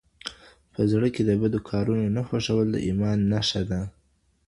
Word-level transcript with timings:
په 0.73 0.81
زړه 0.91 1.07
کې 1.15 1.21
د 1.25 1.31
بدو 1.41 1.59
کارونو 1.69 2.05
نه 2.15 2.21
خوښول 2.27 2.67
د 2.71 2.75
ايمان 2.87 3.17
نښه 3.31 3.61
ده. 3.69 3.81